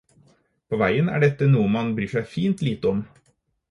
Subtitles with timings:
[0.71, 3.09] På veien er dette noe man bryr seg fint lite om.